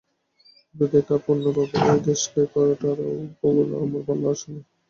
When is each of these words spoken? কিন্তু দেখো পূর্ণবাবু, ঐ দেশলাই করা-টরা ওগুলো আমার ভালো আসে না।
কিন্তু 0.67 0.85
দেখো 0.93 1.15
পূর্ণবাবু, 1.25 1.61
ঐ 1.83 2.03
দেশলাই 2.05 2.45
করা-টরা 2.53 3.05
ওগুলো 3.43 3.73
আমার 3.83 4.01
ভালো 4.07 4.25
আসে 4.33 4.47
না। 4.53 4.61